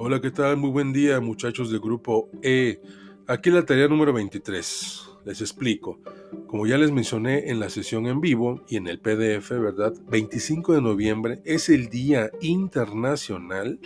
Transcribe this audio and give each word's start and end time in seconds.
Hola, 0.00 0.20
¿qué 0.20 0.30
tal? 0.30 0.56
Muy 0.56 0.70
buen 0.70 0.92
día, 0.92 1.18
muchachos 1.18 1.72
del 1.72 1.80
grupo 1.80 2.30
E. 2.40 2.80
Aquí 3.26 3.50
la 3.50 3.66
tarea 3.66 3.88
número 3.88 4.12
23. 4.12 5.10
Les 5.24 5.40
explico. 5.40 5.98
Como 6.46 6.68
ya 6.68 6.78
les 6.78 6.92
mencioné 6.92 7.50
en 7.50 7.58
la 7.58 7.68
sesión 7.68 8.06
en 8.06 8.20
vivo 8.20 8.64
y 8.68 8.76
en 8.76 8.86
el 8.86 9.00
PDF, 9.00 9.50
¿verdad? 9.50 9.92
25 10.08 10.74
de 10.74 10.82
noviembre 10.82 11.42
es 11.44 11.68
el 11.68 11.88
Día 11.88 12.30
Internacional 12.40 13.80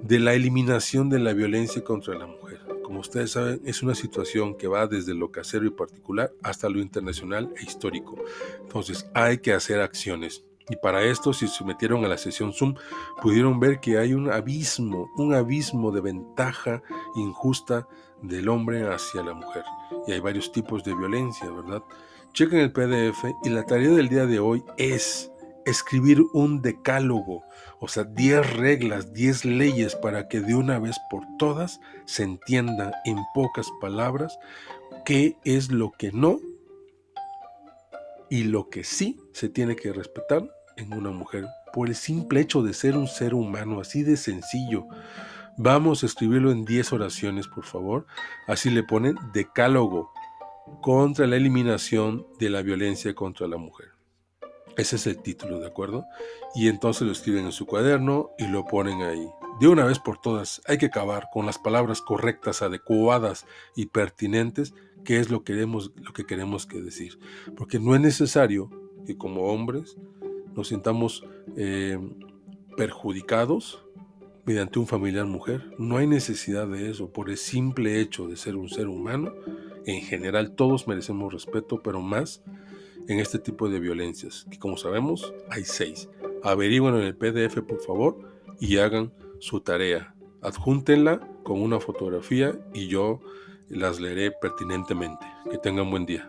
de 0.00 0.20
la 0.20 0.34
Eliminación 0.34 1.10
de 1.10 1.18
la 1.18 1.32
Violencia 1.32 1.82
contra 1.82 2.16
la 2.16 2.28
Mujer. 2.28 2.60
Como 2.84 3.00
ustedes 3.00 3.32
saben, 3.32 3.60
es 3.64 3.82
una 3.82 3.96
situación 3.96 4.56
que 4.56 4.68
va 4.68 4.86
desde 4.86 5.12
lo 5.12 5.32
casero 5.32 5.66
y 5.66 5.70
particular 5.70 6.32
hasta 6.40 6.68
lo 6.68 6.78
internacional 6.78 7.52
e 7.60 7.64
histórico. 7.64 8.14
Entonces, 8.60 9.10
hay 9.12 9.38
que 9.38 9.54
hacer 9.54 9.80
acciones. 9.80 10.47
Y 10.68 10.76
para 10.76 11.02
esto, 11.04 11.32
si 11.32 11.48
se 11.48 11.64
metieron 11.64 12.04
a 12.04 12.08
la 12.08 12.18
sesión 12.18 12.52
Zoom, 12.52 12.74
pudieron 13.22 13.58
ver 13.58 13.80
que 13.80 13.98
hay 13.98 14.14
un 14.14 14.30
abismo, 14.30 15.10
un 15.16 15.34
abismo 15.34 15.90
de 15.90 16.00
ventaja 16.00 16.82
injusta 17.16 17.88
del 18.22 18.48
hombre 18.48 18.86
hacia 18.92 19.22
la 19.22 19.34
mujer. 19.34 19.64
Y 20.06 20.12
hay 20.12 20.20
varios 20.20 20.52
tipos 20.52 20.84
de 20.84 20.94
violencia, 20.94 21.50
¿verdad? 21.50 21.82
Chequen 22.32 22.60
el 22.60 22.72
PDF 22.72 23.24
y 23.44 23.48
la 23.48 23.64
tarea 23.64 23.90
del 23.90 24.08
día 24.08 24.26
de 24.26 24.38
hoy 24.38 24.62
es 24.76 25.32
escribir 25.64 26.22
un 26.32 26.62
decálogo, 26.62 27.44
o 27.78 27.88
sea, 27.88 28.04
10 28.04 28.56
reglas, 28.56 29.12
10 29.12 29.44
leyes 29.44 29.94
para 29.94 30.28
que 30.28 30.40
de 30.40 30.54
una 30.54 30.78
vez 30.78 30.96
por 31.10 31.24
todas 31.38 31.80
se 32.06 32.22
entienda 32.22 32.92
en 33.04 33.18
pocas 33.34 33.68
palabras 33.80 34.38
qué 35.04 35.36
es 35.44 35.70
lo 35.70 35.92
que 35.92 36.10
no 36.12 36.38
y 38.30 38.44
lo 38.44 38.68
que 38.68 38.84
sí 38.84 39.20
se 39.32 39.48
tiene 39.48 39.76
que 39.76 39.92
respetar 39.92 40.48
en 40.78 40.94
una 40.94 41.10
mujer 41.10 41.46
por 41.72 41.88
el 41.88 41.94
simple 41.94 42.40
hecho 42.40 42.62
de 42.62 42.72
ser 42.72 42.96
un 42.96 43.08
ser 43.08 43.34
humano, 43.34 43.80
así 43.80 44.02
de 44.02 44.16
sencillo. 44.16 44.86
Vamos 45.56 46.02
a 46.02 46.06
escribirlo 46.06 46.52
en 46.52 46.64
10 46.64 46.92
oraciones, 46.92 47.48
por 47.48 47.64
favor. 47.64 48.06
Así 48.46 48.70
le 48.70 48.84
ponen 48.84 49.16
decálogo 49.32 50.12
contra 50.80 51.26
la 51.26 51.36
eliminación 51.36 52.26
de 52.38 52.50
la 52.50 52.62
violencia 52.62 53.14
contra 53.14 53.48
la 53.48 53.56
mujer. 53.56 53.88
Ese 54.76 54.94
es 54.94 55.08
el 55.08 55.20
título, 55.20 55.58
¿de 55.58 55.66
acuerdo? 55.66 56.04
Y 56.54 56.68
entonces 56.68 57.02
lo 57.02 57.12
escriben 57.12 57.46
en 57.46 57.52
su 57.52 57.66
cuaderno 57.66 58.30
y 58.38 58.46
lo 58.46 58.64
ponen 58.64 59.02
ahí. 59.02 59.28
De 59.60 59.66
una 59.66 59.84
vez 59.84 59.98
por 59.98 60.20
todas, 60.20 60.62
hay 60.66 60.78
que 60.78 60.86
acabar 60.86 61.28
con 61.32 61.44
las 61.44 61.58
palabras 61.58 62.00
correctas, 62.00 62.62
adecuadas 62.62 63.44
y 63.74 63.86
pertinentes, 63.86 64.72
que 65.04 65.18
es 65.18 65.30
lo, 65.30 65.42
queremos, 65.42 65.90
lo 65.96 66.12
que 66.12 66.24
queremos 66.24 66.64
que 66.66 66.80
decir. 66.80 67.18
Porque 67.56 67.80
no 67.80 67.96
es 67.96 68.00
necesario 68.00 68.70
que 69.04 69.18
como 69.18 69.48
hombres 69.48 69.96
nos 70.58 70.68
sintamos 70.68 71.24
eh, 71.56 71.96
perjudicados 72.76 73.80
mediante 74.44 74.80
un 74.80 74.88
familiar 74.88 75.24
mujer. 75.24 75.70
No 75.78 75.98
hay 75.98 76.08
necesidad 76.08 76.66
de 76.66 76.90
eso. 76.90 77.12
Por 77.12 77.30
el 77.30 77.36
simple 77.36 78.00
hecho 78.00 78.26
de 78.26 78.36
ser 78.36 78.56
un 78.56 78.68
ser 78.68 78.88
humano, 78.88 79.32
en 79.86 80.02
general 80.02 80.56
todos 80.56 80.88
merecemos 80.88 81.32
respeto, 81.32 81.80
pero 81.80 82.00
más 82.00 82.42
en 83.06 83.20
este 83.20 83.38
tipo 83.38 83.68
de 83.68 83.78
violencias, 83.78 84.46
que 84.50 84.58
como 84.58 84.76
sabemos 84.76 85.32
hay 85.48 85.62
seis. 85.62 86.08
Averigüen 86.42 86.96
en 86.96 87.02
el 87.02 87.14
PDF 87.16 87.60
por 87.60 87.80
favor 87.80 88.18
y 88.58 88.78
hagan 88.78 89.12
su 89.38 89.60
tarea. 89.60 90.16
Adjúntenla 90.42 91.20
con 91.44 91.62
una 91.62 91.78
fotografía 91.78 92.58
y 92.74 92.88
yo 92.88 93.20
las 93.68 94.00
leeré 94.00 94.32
pertinentemente. 94.32 95.24
Que 95.52 95.58
tengan 95.58 95.88
buen 95.88 96.04
día. 96.04 96.28